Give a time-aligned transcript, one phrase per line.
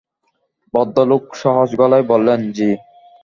[0.73, 2.69] ভদ্রলোক সহজ গলায় বললেন, জ্বি।